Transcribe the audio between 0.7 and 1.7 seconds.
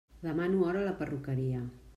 a la perruqueria.